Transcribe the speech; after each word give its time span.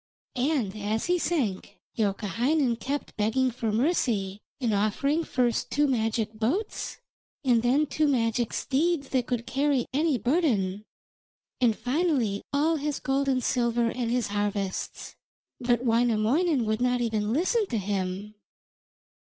And 0.35 0.75
as 0.75 1.05
he 1.05 1.19
sank, 1.19 1.77
Youkahainen 1.95 2.77
kept 2.77 3.15
begging 3.17 3.51
for 3.51 3.71
mercy, 3.71 4.39
and 4.59 4.73
offering 4.73 5.23
first 5.23 5.69
two 5.69 5.85
magic 5.85 6.33
boats, 6.33 6.97
and 7.45 7.61
then 7.61 7.85
two 7.85 8.07
magic 8.07 8.51
steeds 8.51 9.09
that 9.09 9.27
could 9.27 9.45
carry 9.45 9.85
any 9.93 10.17
burden, 10.17 10.85
and 11.59 11.77
finally 11.77 12.41
all 12.51 12.77
his 12.77 12.99
gold 12.99 13.29
and 13.29 13.43
silver 13.43 13.91
and 13.91 14.09
his 14.09 14.29
harvests, 14.29 15.15
but 15.59 15.85
Wainamoinen 15.85 16.65
would 16.65 16.81
not 16.81 16.99
even 16.99 17.31
listen 17.31 17.67
to 17.67 17.77
him. 17.77 18.33